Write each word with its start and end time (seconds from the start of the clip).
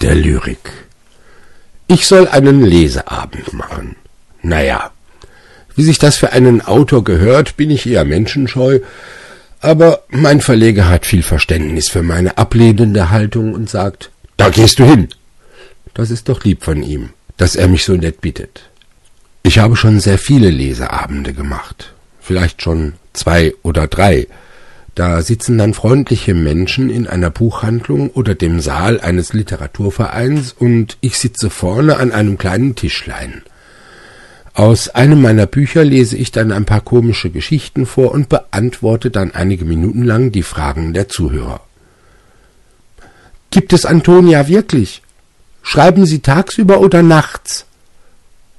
der 0.00 0.14
Lyrik. 0.14 0.72
Ich 1.86 2.06
soll 2.06 2.28
einen 2.28 2.62
Leseabend 2.64 3.52
machen. 3.52 3.96
Naja, 4.42 4.90
wie 5.76 5.82
sich 5.82 5.98
das 5.98 6.16
für 6.16 6.32
einen 6.32 6.62
Autor 6.62 7.04
gehört, 7.04 7.56
bin 7.56 7.70
ich 7.70 7.86
eher 7.86 8.04
menschenscheu, 8.04 8.80
aber 9.60 10.04
mein 10.08 10.40
Verleger 10.40 10.88
hat 10.88 11.04
viel 11.04 11.22
Verständnis 11.22 11.88
für 11.90 12.02
meine 12.02 12.38
ablehnende 12.38 13.10
Haltung 13.10 13.52
und 13.52 13.68
sagt, 13.68 14.10
da 14.36 14.48
gehst 14.48 14.78
du 14.78 14.84
hin. 14.84 15.08
Das 15.92 16.10
ist 16.10 16.28
doch 16.28 16.44
lieb 16.44 16.64
von 16.64 16.82
ihm, 16.82 17.10
dass 17.36 17.56
er 17.56 17.68
mich 17.68 17.84
so 17.84 17.94
nett 17.94 18.20
bittet. 18.22 18.70
Ich 19.42 19.58
habe 19.58 19.76
schon 19.76 20.00
sehr 20.00 20.18
viele 20.18 20.50
Leseabende 20.50 21.34
gemacht, 21.34 21.92
vielleicht 22.20 22.62
schon 22.62 22.94
zwei 23.12 23.52
oder 23.62 23.86
drei, 23.86 24.26
da 25.00 25.22
sitzen 25.22 25.56
dann 25.56 25.72
freundliche 25.72 26.34
Menschen 26.34 26.90
in 26.90 27.06
einer 27.06 27.30
Buchhandlung 27.30 28.10
oder 28.10 28.34
dem 28.34 28.60
Saal 28.60 29.00
eines 29.00 29.32
Literaturvereins 29.32 30.52
und 30.52 30.98
ich 31.00 31.16
sitze 31.16 31.48
vorne 31.48 31.96
an 31.96 32.12
einem 32.12 32.36
kleinen 32.36 32.74
Tischlein. 32.74 33.40
Aus 34.52 34.90
einem 34.90 35.22
meiner 35.22 35.46
Bücher 35.46 35.84
lese 35.84 36.18
ich 36.18 36.32
dann 36.32 36.52
ein 36.52 36.66
paar 36.66 36.82
komische 36.82 37.30
Geschichten 37.30 37.86
vor 37.86 38.12
und 38.12 38.28
beantworte 38.28 39.10
dann 39.10 39.30
einige 39.30 39.64
Minuten 39.64 40.02
lang 40.02 40.32
die 40.32 40.42
Fragen 40.42 40.92
der 40.92 41.08
Zuhörer. 41.08 41.62
Gibt 43.48 43.72
es 43.72 43.86
Antonia 43.86 44.48
wirklich? 44.48 45.00
Schreiben 45.62 46.04
Sie 46.04 46.18
tagsüber 46.18 46.78
oder 46.78 47.02
nachts? 47.02 47.64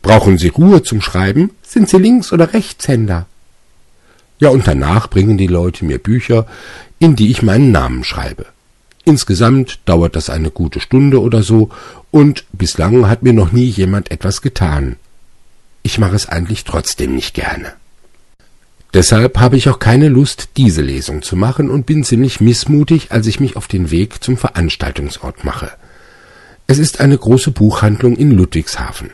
Brauchen 0.02 0.40
Sie 0.40 0.48
Ruhe 0.48 0.82
zum 0.82 1.02
Schreiben? 1.02 1.52
Sind 1.62 1.88
Sie 1.88 2.00
Links- 2.00 2.34
oder 2.34 2.52
Rechtshänder? 2.52 3.28
Ja, 4.42 4.50
und 4.50 4.68
danach 4.68 5.08
bringen 5.08 5.38
die 5.38 5.48
Leute 5.48 5.86
mir 5.86 6.00
Bücher, 6.00 6.48
in 6.98 7.16
die 7.16 7.30
ich 7.30 7.44
meinen 7.44 7.72
Namen 7.72 8.04
schreibe. 8.04 8.48
Insgesamt 9.06 9.80
dauert 9.86 10.16
das 10.16 10.32
eine 10.32 10.50
gute 10.50 10.80
Stunde 10.80 11.22
oder 11.22 11.44
so, 11.44 11.70
und 12.10 12.44
bislang 12.52 13.08
hat 13.08 13.22
mir 13.22 13.34
noch 13.34 13.52
nie 13.52 13.66
jemand 13.66 14.10
etwas 14.10 14.42
getan. 14.42 14.96
Ich 15.84 16.00
mache 16.00 16.16
es 16.16 16.28
eigentlich 16.28 16.64
trotzdem 16.64 17.14
nicht 17.16 17.36
gerne. 17.36 17.74
Deshalb 18.96 19.38
habe 19.38 19.58
ich 19.58 19.70
auch 19.70 19.78
keine 19.78 20.10
Lust, 20.10 20.50
diese 20.58 20.82
Lesung 20.82 21.22
zu 21.22 21.36
machen 21.36 21.70
und 21.70 21.86
bin 21.86 22.04
ziemlich 22.04 22.42
missmutig, 22.42 23.12
als 23.12 23.28
ich 23.28 23.40
mich 23.40 23.56
auf 23.56 23.68
den 23.68 23.92
Weg 23.92 24.24
zum 24.24 24.38
Veranstaltungsort 24.38 25.46
mache. 25.46 25.72
Es 26.66 26.80
ist 26.80 27.00
eine 27.00 27.18
große 27.18 27.52
Buchhandlung 27.52 28.16
in 28.16 28.32
Ludwigshafen. 28.32 29.12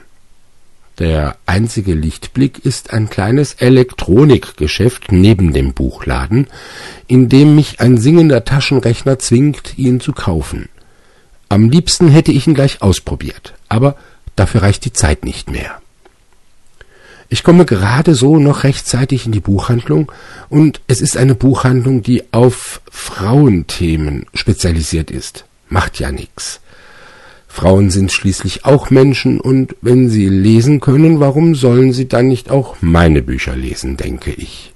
Der 0.99 1.37
einzige 1.45 1.93
Lichtblick 1.93 2.65
ist 2.65 2.91
ein 2.91 3.09
kleines 3.09 3.53
Elektronikgeschäft 3.53 5.11
neben 5.11 5.53
dem 5.53 5.73
Buchladen, 5.73 6.47
in 7.05 7.29
dem 7.29 7.55
mich 7.55 7.79
ein 7.79 7.99
singender 7.99 8.45
Taschenrechner 8.45 9.19
zwingt, 9.19 9.77
ihn 9.77 9.99
zu 9.99 10.11
kaufen. 10.11 10.69
Am 11.49 11.69
liebsten 11.69 12.07
hätte 12.07 12.31
ich 12.31 12.47
ihn 12.47 12.55
gleich 12.55 12.81
ausprobiert, 12.81 13.53
aber 13.69 13.95
dafür 14.35 14.63
reicht 14.63 14.85
die 14.85 14.93
Zeit 14.93 15.23
nicht 15.23 15.51
mehr. 15.51 15.79
Ich 17.29 17.43
komme 17.43 17.65
gerade 17.65 18.15
so 18.15 18.39
noch 18.39 18.63
rechtzeitig 18.63 19.25
in 19.25 19.33
die 19.33 19.39
Buchhandlung 19.39 20.11
und 20.49 20.81
es 20.87 21.01
ist 21.01 21.15
eine 21.15 21.35
Buchhandlung, 21.35 22.01
die 22.01 22.23
auf 22.31 22.81
Frauenthemen 22.89 24.25
spezialisiert 24.33 25.11
ist. 25.11 25.45
Macht 25.69 25.99
ja 25.99 26.11
nix. 26.11 26.61
Frauen 27.47 27.89
sind 27.89 28.11
schließlich 28.11 28.65
auch 28.65 28.89
Menschen 28.89 29.39
und 29.39 29.75
wenn 29.81 30.09
sie 30.09 30.27
lesen 30.29 30.79
können, 30.79 31.19
warum 31.19 31.55
sollen 31.55 31.93
sie 31.93 32.07
dann 32.07 32.27
nicht 32.27 32.51
auch 32.51 32.75
meine 32.81 33.21
Bücher 33.21 33.55
lesen, 33.55 33.97
denke 33.97 34.31
ich. 34.31 34.73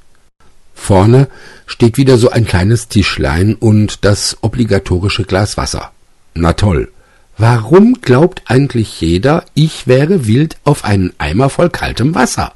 Vorne 0.73 1.27
steht 1.67 1.97
wieder 1.97 2.17
so 2.17 2.31
ein 2.31 2.45
kleines 2.45 2.87
Tischlein 2.87 3.53
und 3.55 4.03
das 4.03 4.37
obligatorische 4.41 5.25
Glas 5.25 5.57
Wasser. 5.57 5.91
Na 6.33 6.53
toll. 6.53 6.91
Warum 7.37 8.01
glaubt 8.01 8.43
eigentlich 8.45 8.99
jeder, 8.99 9.45
ich 9.53 9.87
wäre 9.87 10.27
wild 10.27 10.57
auf 10.63 10.83
einen 10.83 11.13
Eimer 11.17 11.49
voll 11.49 11.69
kaltem 11.69 12.15
Wasser? 12.15 12.53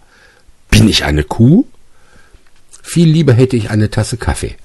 Bin 0.69 0.87
ich 0.87 1.05
eine 1.05 1.23
Kuh? 1.23 1.65
Viel 2.81 3.09
lieber 3.09 3.33
hätte 3.33 3.55
ich 3.57 3.69
eine 3.69 3.89
Tasse 3.89 4.17
Kaffee. 4.17 4.55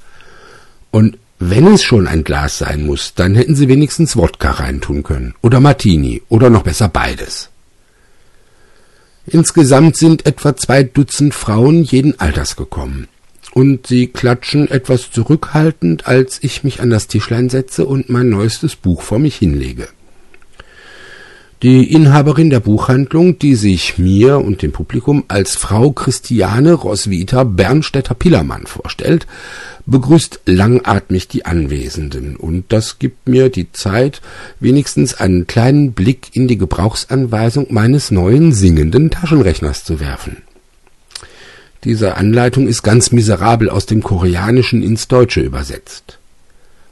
Und 0.90 1.18
wenn 1.42 1.66
es 1.68 1.82
schon 1.82 2.06
ein 2.06 2.22
Glas 2.22 2.58
sein 2.58 2.84
muss, 2.84 3.14
dann 3.14 3.34
hätten 3.34 3.56
sie 3.56 3.66
wenigstens 3.66 4.14
Wodka 4.14 4.50
reintun 4.50 5.02
können. 5.02 5.34
Oder 5.40 5.58
Martini. 5.58 6.22
Oder 6.28 6.50
noch 6.50 6.64
besser 6.64 6.88
beides. 6.88 7.48
Insgesamt 9.26 9.96
sind 9.96 10.26
etwa 10.26 10.54
zwei 10.54 10.82
Dutzend 10.82 11.34
Frauen 11.34 11.82
jeden 11.82 12.20
Alters 12.20 12.56
gekommen. 12.56 13.08
Und 13.54 13.86
sie 13.86 14.08
klatschen 14.08 14.70
etwas 14.70 15.10
zurückhaltend, 15.10 16.06
als 16.06 16.38
ich 16.42 16.62
mich 16.62 16.80
an 16.80 16.90
das 16.90 17.06
Tischlein 17.06 17.48
setze 17.48 17.86
und 17.86 18.10
mein 18.10 18.28
neuestes 18.28 18.76
Buch 18.76 19.00
vor 19.00 19.18
mich 19.18 19.36
hinlege. 19.36 19.88
Die 21.62 21.92
Inhaberin 21.92 22.48
der 22.48 22.60
Buchhandlung, 22.60 23.38
die 23.38 23.54
sich 23.54 23.98
mir 23.98 24.38
und 24.38 24.62
dem 24.62 24.72
Publikum 24.72 25.24
als 25.28 25.56
Frau 25.56 25.90
Christiane 25.90 26.72
Roswitha 26.72 27.44
Bernstetter-Pillermann 27.44 28.66
vorstellt, 28.66 29.26
begrüßt 29.84 30.40
langatmig 30.46 31.28
die 31.28 31.44
Anwesenden, 31.44 32.36
und 32.36 32.64
das 32.68 32.98
gibt 32.98 33.28
mir 33.28 33.50
die 33.50 33.72
Zeit, 33.72 34.22
wenigstens 34.58 35.12
einen 35.20 35.46
kleinen 35.46 35.92
Blick 35.92 36.28
in 36.32 36.48
die 36.48 36.56
Gebrauchsanweisung 36.56 37.66
meines 37.68 38.10
neuen 38.10 38.54
singenden 38.54 39.10
Taschenrechners 39.10 39.84
zu 39.84 40.00
werfen. 40.00 40.38
Diese 41.84 42.16
Anleitung 42.16 42.68
ist 42.68 42.82
ganz 42.82 43.12
miserabel 43.12 43.68
aus 43.68 43.84
dem 43.84 44.02
Koreanischen 44.02 44.82
ins 44.82 45.08
Deutsche 45.08 45.42
übersetzt. 45.42 46.16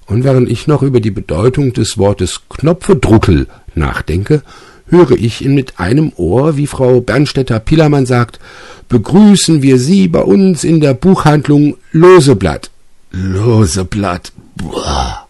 Und 0.04 0.24
während 0.24 0.50
ich 0.50 0.66
noch 0.66 0.82
über 0.82 1.00
die 1.00 1.10
Bedeutung 1.10 1.72
des 1.72 1.96
Wortes 1.96 2.42
Knopfedruckel 2.48 3.46
nachdenke, 3.78 4.42
höre 4.86 5.12
ich 5.12 5.44
in 5.44 5.54
mit 5.54 5.78
einem 5.78 6.12
Ohr, 6.16 6.56
wie 6.56 6.66
Frau 6.66 7.00
Bernstetter 7.00 7.60
Pillermann 7.60 8.06
sagt, 8.06 8.38
begrüßen 8.88 9.62
wir 9.62 9.78
Sie 9.78 10.08
bei 10.08 10.22
uns 10.22 10.64
in 10.64 10.80
der 10.80 10.94
Buchhandlung 10.94 11.76
Loseblatt. 11.92 12.70
Loseblatt. 13.10 14.32
Boah. 14.56 15.26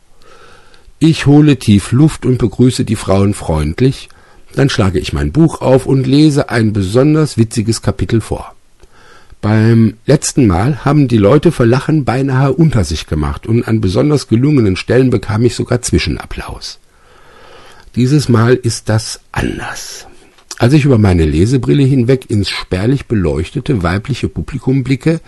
Ich 0.99 1.27
hole 1.27 1.59
tief 1.59 1.93
Luft 1.93 2.27
und 2.27 2.39
begrüße 2.39 2.85
die 2.85 2.97
Frauen 2.97 3.35
freundlich, 3.35 4.09
dann 4.55 4.69
schlage 4.69 4.99
ich 4.99 5.13
mein 5.13 5.31
Buch 5.31 5.61
auf 5.61 5.87
und 5.87 6.07
lese 6.07 6.51
ein 6.51 6.73
besonders 6.73 7.37
witziges 7.37 7.83
Kapitel 7.83 8.21
vor. 8.21 8.55
Beim 9.41 9.95
letzten 10.07 10.49
Mal 10.49 10.85
haben 10.85 11.07
die 11.07 11.19
Leute 11.19 11.53
vor 11.53 11.67
Lachen 11.67 12.05
beinahe 12.05 12.53
unter 12.53 12.83
sich 12.83 13.07
gemacht 13.07 13.47
und 13.47 13.69
an 13.69 13.81
besonders 13.81 14.27
gelungenen 14.27 14.75
Stellen 14.75 15.11
bekam 15.11 15.45
ich 15.45 15.55
sogar 15.55 15.81
Zwischenapplaus. 15.81 16.81
Dieses 17.99 18.29
Mal 18.29 18.55
ist 18.55 18.89
das 18.89 19.19
anders. 19.33 20.07
Als 20.57 20.73
ich 20.73 20.85
über 20.85 20.99
meine 20.99 21.25
Lesebrille 21.25 21.83
hinweg 21.83 22.31
ins 22.31 22.49
spärlich 22.49 23.07
beleuchtete 23.07 23.83
weibliche 23.83 24.29
Publikum 24.29 24.85
blicke, 24.85 25.21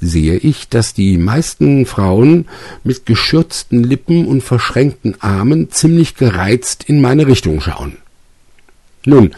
sehe 0.00 0.36
ich, 0.36 0.68
dass 0.68 0.94
die 0.94 1.18
meisten 1.18 1.84
Frauen 1.84 2.46
mit 2.84 3.06
geschürzten 3.06 3.82
Lippen 3.82 4.28
und 4.28 4.40
verschränkten 4.40 5.20
Armen 5.20 5.72
ziemlich 5.72 6.14
gereizt 6.14 6.84
in 6.84 7.00
meine 7.00 7.26
Richtung 7.26 7.60
schauen. 7.60 7.96
Nun, 9.04 9.32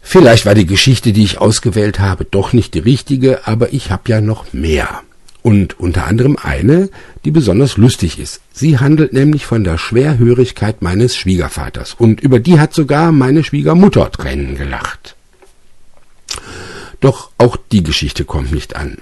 vielleicht 0.00 0.46
war 0.46 0.54
die 0.54 0.64
Geschichte, 0.64 1.12
die 1.12 1.24
ich 1.24 1.36
ausgewählt 1.36 2.00
habe, 2.00 2.24
doch 2.24 2.54
nicht 2.54 2.72
die 2.72 2.78
richtige, 2.78 3.46
aber 3.46 3.74
ich 3.74 3.90
habe 3.90 4.04
ja 4.06 4.22
noch 4.22 4.54
mehr 4.54 5.02
und 5.48 5.80
unter 5.80 6.06
anderem 6.06 6.36
eine, 6.36 6.90
die 7.24 7.30
besonders 7.30 7.78
lustig 7.78 8.18
ist. 8.18 8.42
Sie 8.52 8.78
handelt 8.78 9.14
nämlich 9.14 9.46
von 9.46 9.64
der 9.64 9.78
Schwerhörigkeit 9.78 10.82
meines 10.82 11.16
Schwiegervaters 11.16 11.94
und 11.94 12.20
über 12.20 12.38
die 12.38 12.60
hat 12.60 12.74
sogar 12.74 13.12
meine 13.12 13.42
Schwiegermutter 13.42 14.12
Tränen 14.12 14.56
gelacht. 14.56 15.16
Doch 17.00 17.30
auch 17.38 17.56
die 17.72 17.82
Geschichte 17.82 18.26
kommt 18.26 18.52
nicht 18.52 18.76
an. 18.76 18.98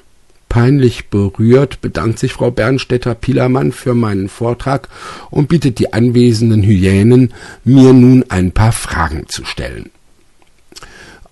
Peinlich 0.49 1.09
berührt 1.09 1.81
bedankt 1.81 2.21
sich 2.21 2.33
Frau 2.33 2.53
Bernstetter 2.53 3.17
Pilamann 3.17 3.73
für 3.73 3.95
meinen 3.95 4.29
Vortrag 4.29 4.89
und 5.31 5.49
bittet 5.49 5.81
die 5.81 5.93
anwesenden 5.93 6.63
Hyänen, 6.63 7.35
mir 7.65 7.93
nun 7.93 8.25
ein 8.29 8.53
paar 8.53 8.71
Fragen 8.71 9.25
zu 9.27 9.45
stellen. 9.45 9.91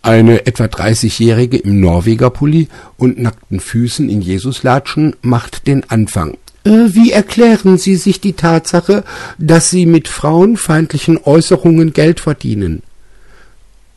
Eine 0.04 0.44
etwa 0.44 0.64
30-Jährige 0.64 1.56
im 1.56 1.80
Norwegerpulli 1.80 2.68
und 2.98 3.18
nackten 3.18 3.58
Füßen 3.58 4.10
in 4.10 4.20
Jesuslatschen 4.20 5.16
macht 5.22 5.66
den 5.66 5.88
Anfang. 5.88 6.36
Äh, 6.64 6.88
wie 6.92 7.10
erklären 7.10 7.78
Sie 7.78 7.96
sich 7.96 8.20
die 8.20 8.34
Tatsache, 8.34 9.04
dass 9.38 9.70
Sie 9.70 9.86
mit 9.86 10.08
frauenfeindlichen 10.08 11.16
Äußerungen 11.24 11.94
Geld 11.94 12.20
verdienen? 12.20 12.82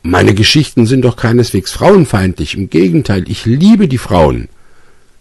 Meine 0.02 0.32
Geschichten 0.32 0.86
sind 0.86 1.02
doch 1.02 1.16
keineswegs 1.16 1.72
frauenfeindlich, 1.72 2.56
im 2.56 2.70
Gegenteil, 2.70 3.28
ich 3.28 3.44
liebe 3.44 3.86
die 3.86 3.98
Frauen. 3.98 4.48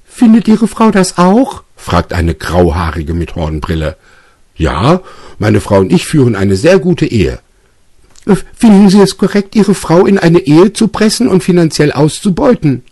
Findet 0.05 0.47
Ihre 0.47 0.69
Frau 0.69 0.89
das 0.91 1.17
auch? 1.17 1.63
fragt 1.75 2.13
eine 2.13 2.33
Grauhaarige 2.33 3.13
mit 3.13 3.35
Hornbrille. 3.35 3.97
Ja, 4.55 5.01
meine 5.37 5.59
Frau 5.59 5.79
und 5.79 5.91
ich 5.91 6.05
führen 6.05 6.37
eine 6.37 6.55
sehr 6.55 6.79
gute 6.79 7.05
Ehe. 7.05 7.39
Finden 8.35 8.89
Sie 8.89 8.99
es 8.99 9.17
korrekt, 9.17 9.55
Ihre 9.55 9.73
Frau 9.73 10.05
in 10.05 10.17
eine 10.17 10.39
Ehe 10.39 10.73
zu 10.73 10.87
pressen 10.87 11.27
und 11.27 11.43
finanziell 11.43 11.91
auszubeuten? 11.91 12.83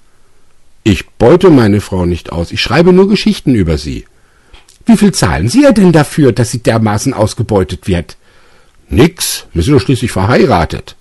Ich 0.83 1.09
beute 1.09 1.49
meine 1.49 1.81
Frau 1.81 2.05
nicht 2.05 2.31
aus, 2.31 2.51
ich 2.51 2.61
schreibe 2.61 2.93
nur 2.93 3.09
Geschichten 3.09 3.55
über 3.55 3.77
sie. 3.77 4.05
Wie 4.85 4.97
viel 4.97 5.11
zahlen 5.13 5.49
Sie 5.49 5.63
ihr 5.63 5.71
denn 5.71 5.91
dafür, 5.91 6.31
dass 6.31 6.51
sie 6.51 6.59
dermaßen 6.59 7.13
ausgebeutet 7.13 7.87
wird? 7.87 8.17
Nix, 8.87 9.47
wir 9.53 9.63
sind 9.63 9.73
doch 9.73 9.81
schließlich 9.81 10.11
verheiratet. 10.11 10.95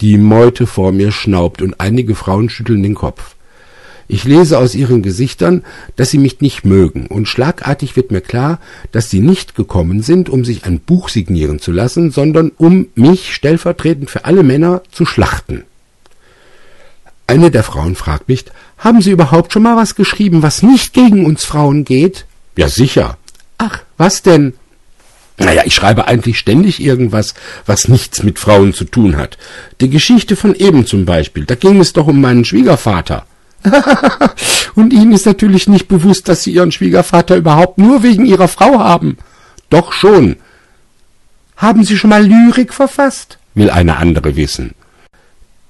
Die 0.00 0.16
Meute 0.16 0.66
vor 0.66 0.92
mir 0.92 1.12
schnaubt 1.12 1.60
und 1.60 1.78
einige 1.78 2.14
Frauen 2.14 2.48
schütteln 2.48 2.82
den 2.82 2.94
Kopf. 2.94 3.34
Ich 4.08 4.24
lese 4.24 4.58
aus 4.58 4.74
ihren 4.74 5.02
Gesichtern, 5.02 5.64
dass 5.96 6.10
sie 6.10 6.18
mich 6.18 6.40
nicht 6.40 6.64
mögen, 6.64 7.06
und 7.06 7.26
schlagartig 7.26 7.96
wird 7.96 8.12
mir 8.12 8.20
klar, 8.20 8.60
dass 8.92 9.10
sie 9.10 9.20
nicht 9.20 9.56
gekommen 9.56 10.02
sind, 10.02 10.28
um 10.28 10.44
sich 10.44 10.64
ein 10.64 10.78
Buch 10.78 11.08
signieren 11.08 11.58
zu 11.58 11.72
lassen, 11.72 12.12
sondern 12.12 12.52
um 12.56 12.86
mich 12.94 13.34
stellvertretend 13.34 14.10
für 14.10 14.24
alle 14.24 14.44
Männer 14.44 14.82
zu 14.92 15.06
schlachten. 15.06 15.64
Eine 17.26 17.50
der 17.50 17.64
Frauen 17.64 17.96
fragt 17.96 18.28
mich, 18.28 18.44
haben 18.78 19.02
Sie 19.02 19.10
überhaupt 19.10 19.52
schon 19.52 19.64
mal 19.64 19.76
was 19.76 19.96
geschrieben, 19.96 20.42
was 20.42 20.62
nicht 20.62 20.92
gegen 20.92 21.26
uns 21.26 21.44
Frauen 21.44 21.84
geht? 21.84 22.26
Ja, 22.56 22.68
sicher. 22.68 23.18
Ach, 23.58 23.80
was 23.96 24.22
denn? 24.22 24.52
Naja, 25.38 25.62
ich 25.64 25.74
schreibe 25.74 26.06
eigentlich 26.06 26.38
ständig 26.38 26.80
irgendwas, 26.80 27.34
was 27.66 27.88
nichts 27.88 28.22
mit 28.22 28.38
Frauen 28.38 28.72
zu 28.72 28.84
tun 28.84 29.16
hat. 29.16 29.36
Die 29.80 29.90
Geschichte 29.90 30.36
von 30.36 30.54
eben 30.54 30.86
zum 30.86 31.04
Beispiel, 31.04 31.44
da 31.44 31.56
ging 31.56 31.80
es 31.80 31.92
doch 31.92 32.06
um 32.06 32.20
meinen 32.20 32.44
Schwiegervater. 32.44 33.26
Und 34.74 34.92
Ihnen 34.92 35.12
ist 35.12 35.26
natürlich 35.26 35.68
nicht 35.68 35.88
bewusst, 35.88 36.28
dass 36.28 36.42
Sie 36.42 36.52
Ihren 36.52 36.72
Schwiegervater 36.72 37.36
überhaupt 37.36 37.78
nur 37.78 38.02
wegen 38.02 38.26
Ihrer 38.26 38.48
Frau 38.48 38.78
haben. 38.78 39.16
Doch 39.70 39.92
schon. 39.92 40.36
Haben 41.56 41.84
Sie 41.84 41.96
schon 41.96 42.10
mal 42.10 42.24
Lyrik 42.24 42.72
verfasst? 42.72 43.38
will 43.56 43.70
eine 43.70 43.96
andere 43.96 44.36
wissen. 44.36 44.74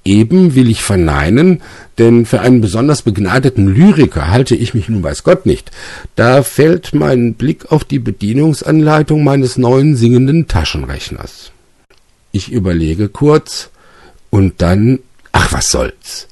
Eben 0.05 0.55
will 0.55 0.71
ich 0.71 0.83
verneinen, 0.83 1.63
denn 1.99 2.27
für 2.27 2.41
einen 2.41 2.61
besonders 2.61 3.03
begnadeten 3.03 3.67
Lyriker 3.67 4.31
halte 4.31 4.55
ich 4.55 4.75
mich 4.75 4.89
nun 4.89 5.03
weiß 5.03 5.25
Gott 5.25 5.47
nicht. 5.47 5.73
Da 6.15 6.43
fällt 6.43 6.95
mein 6.95 7.35
Blick 7.35 7.73
auf 7.73 7.85
die 7.85 7.99
Bedienungsanleitung 7.99 9.25
meines 9.25 9.57
neuen 9.57 9.97
singenden 9.97 10.47
Taschenrechners. 10.47 11.51
Ich 12.31 12.53
überlege 12.53 13.09
kurz 13.09 13.71
und 14.31 14.63
dann, 14.63 15.01
ach 15.33 15.53
was 15.53 15.71
soll's. 15.71 16.29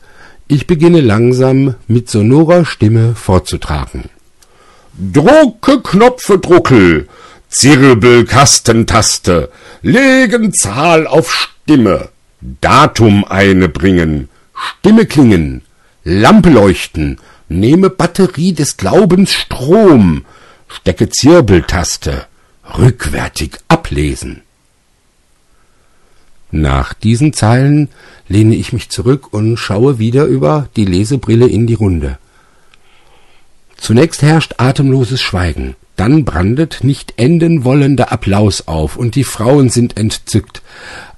Ich 0.47 0.67
beginne 0.67 1.01
langsam 1.01 1.75
mit 1.89 2.11
sonorer 2.11 2.67
Stimme 2.67 3.15
vorzutragen. 3.15 4.11
Drucke 4.93 5.81
Knopfe 5.81 6.39
Druckel, 6.39 7.09
Zirbel 7.49 8.27
Kastentaste, 8.27 9.51
legen 9.81 10.53
Zahl 10.53 11.07
auf 11.07 11.33
Stimme, 11.33 12.11
Datum 12.61 13.25
eine 13.25 13.71
bringen, 13.71 14.29
Stimme 14.55 15.07
klingen, 15.07 15.63
Lampe 16.05 16.51
leuchten, 16.51 17.19
nehme 17.49 17.89
Batterie 17.89 18.53
des 18.53 18.77
Glaubens 18.77 19.33
Strom, 19.33 20.27
stecke 20.69 21.09
Zirbeltaste, 21.09 22.27
rückwärtig 22.79 23.57
ablesen. 23.69 24.43
Nach 26.57 26.95
diesen 26.95 27.33
Zeilen 27.33 27.89
lehne 28.29 28.55
ich 28.55 28.73
mich 28.73 28.89
zurück 28.89 29.33
und 29.33 29.57
schaue 29.57 29.99
wieder 29.99 30.27
über 30.27 30.69
die 30.77 30.85
Lesebrille 30.85 31.49
in 31.49 31.67
die 31.67 31.75
Runde. 31.75 32.17
Zunächst 33.77 34.23
herrscht 34.23 34.55
atemloses 34.59 35.21
Schweigen, 35.21 35.75
dann 35.97 36.25
brandet 36.25 36.85
nicht 36.85 37.15
enden 37.17 37.65
wollender 37.65 38.13
Applaus 38.13 38.69
auf, 38.69 38.97
und 38.97 39.17
die 39.17 39.25
Frauen 39.25 39.69
sind 39.69 39.99
entzückt. 39.99 40.63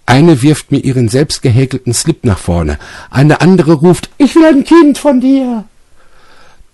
Eine 0.06 0.40
wirft 0.40 0.72
mir 0.72 0.78
ihren 0.78 1.10
selbst 1.10 1.42
gehäkelten 1.42 1.92
Slip 1.92 2.24
nach 2.24 2.38
vorne, 2.38 2.78
eine 3.10 3.42
andere 3.42 3.74
ruft 3.74 4.08
Ich 4.16 4.34
will 4.36 4.46
ein 4.46 4.64
Kind 4.64 4.96
von 4.96 5.20
dir. 5.20 5.64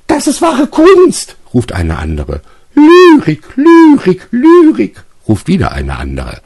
Das 0.06 0.28
ist 0.28 0.40
wahre 0.40 0.68
Kunst, 0.68 1.34
ruft 1.52 1.72
eine 1.72 1.98
andere. 1.98 2.42
Lyrik, 2.76 3.42
Lyrik, 3.56 4.28
Lyrik, 4.30 5.02
ruft 5.26 5.48
wieder 5.48 5.72
eine 5.72 5.96
andere. 5.96 6.40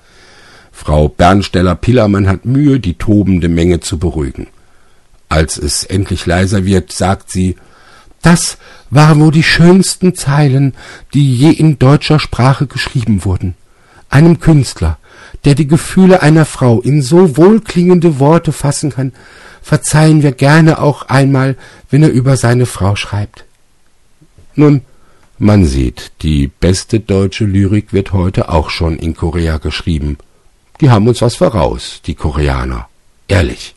Frau 0.76 1.08
Bernsteller-Pillermann 1.08 2.28
hat 2.28 2.44
Mühe, 2.44 2.78
die 2.78 2.94
tobende 2.94 3.48
Menge 3.48 3.80
zu 3.80 3.98
beruhigen. 3.98 4.46
Als 5.28 5.56
es 5.56 5.82
endlich 5.82 6.26
leiser 6.26 6.64
wird, 6.66 6.92
sagt 6.92 7.32
sie, 7.32 7.56
das 8.22 8.58
waren 8.90 9.18
wohl 9.18 9.32
die 9.32 9.42
schönsten 9.42 10.14
Zeilen, 10.14 10.74
die 11.14 11.34
je 11.34 11.50
in 11.50 11.78
deutscher 11.78 12.20
Sprache 12.20 12.66
geschrieben 12.66 13.24
wurden. 13.24 13.54
Einem 14.10 14.38
Künstler, 14.38 14.98
der 15.44 15.54
die 15.54 15.66
Gefühle 15.66 16.22
einer 16.22 16.44
Frau 16.44 16.80
in 16.82 17.02
so 17.02 17.36
wohlklingende 17.38 18.20
Worte 18.20 18.52
fassen 18.52 18.90
kann, 18.90 19.12
verzeihen 19.62 20.22
wir 20.22 20.32
gerne 20.32 20.78
auch 20.78 21.08
einmal, 21.08 21.56
wenn 21.90 22.02
er 22.02 22.10
über 22.10 22.36
seine 22.36 22.66
Frau 22.66 22.94
schreibt. 22.96 23.44
Nun, 24.54 24.82
man 25.38 25.64
sieht, 25.64 26.12
die 26.20 26.48
beste 26.48 27.00
deutsche 27.00 27.46
Lyrik 27.46 27.92
wird 27.92 28.12
heute 28.12 28.50
auch 28.50 28.70
schon 28.70 28.98
in 28.98 29.16
Korea 29.16 29.56
geschrieben, 29.56 30.18
die 30.80 30.90
haben 30.90 31.08
uns 31.08 31.22
was 31.22 31.36
voraus, 31.36 32.00
die 32.06 32.14
Koreaner. 32.14 32.88
Ehrlich. 33.28 33.74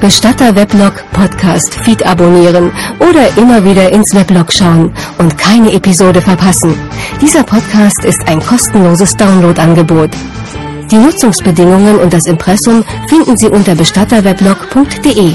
Bestatter 0.00 0.56
Weblog 0.56 0.94
Podcast 1.12 1.74
Feed 1.74 2.04
abonnieren 2.04 2.72
oder 2.98 3.36
immer 3.36 3.64
wieder 3.64 3.92
ins 3.92 4.12
Weblog 4.12 4.52
schauen 4.52 4.92
und 5.18 5.38
keine 5.38 5.72
Episode 5.72 6.20
verpassen. 6.20 6.74
Dieser 7.20 7.44
Podcast 7.44 8.04
ist 8.04 8.20
ein 8.26 8.40
kostenloses 8.40 9.16
Downloadangebot. 9.16 10.10
Die 10.90 10.96
Nutzungsbedingungen 10.96 12.00
und 12.00 12.12
das 12.12 12.26
Impressum 12.26 12.84
finden 13.08 13.38
Sie 13.38 13.46
unter 13.46 13.76
bestatterweblog.de. 13.76 15.34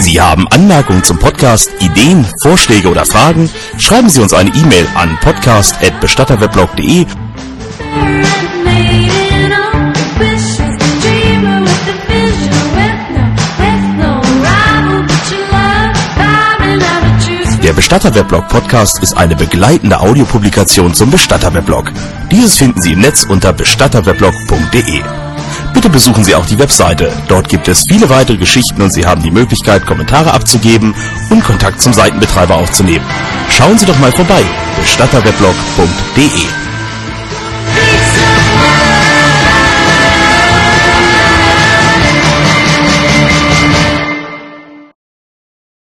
Sie 0.00 0.20
haben 0.20 0.46
Anmerkungen 0.48 1.02
zum 1.02 1.18
Podcast, 1.18 1.70
Ideen, 1.80 2.26
Vorschläge 2.42 2.88
oder 2.88 3.04
Fragen? 3.04 3.50
Schreiben 3.78 4.08
Sie 4.08 4.20
uns 4.20 4.32
eine 4.32 4.50
E-Mail 4.50 4.86
an 4.94 5.18
podcast.bestatterweblog.de 5.20 7.06
Der 17.62 17.72
Bestatterweblog 17.72 18.46
Podcast 18.48 19.02
ist 19.02 19.16
eine 19.16 19.34
begleitende 19.34 19.98
Audiopublikation 19.98 20.94
zum 20.94 21.10
Bestatterweblog. 21.10 21.90
Dieses 22.30 22.56
finden 22.56 22.80
Sie 22.80 22.92
im 22.92 23.00
Netz 23.00 23.24
unter 23.24 23.52
bestatterweblog.de. 23.52 25.25
Bitte 25.76 25.90
besuchen 25.90 26.24
Sie 26.24 26.34
auch 26.34 26.46
die 26.46 26.58
Webseite. 26.58 27.12
Dort 27.28 27.50
gibt 27.50 27.68
es 27.68 27.84
viele 27.86 28.08
weitere 28.08 28.38
Geschichten 28.38 28.80
und 28.80 28.94
Sie 28.94 29.04
haben 29.04 29.22
die 29.22 29.30
Möglichkeit, 29.30 29.84
Kommentare 29.84 30.32
abzugeben 30.32 30.94
und 31.28 31.44
Kontakt 31.44 31.82
zum 31.82 31.92
Seitenbetreiber 31.92 32.54
aufzunehmen. 32.54 33.04
Schauen 33.50 33.76
Sie 33.76 33.84
doch 33.84 33.98
mal 33.98 34.10
vorbei. 34.10 34.42
bestatterweblog.de 34.80 36.65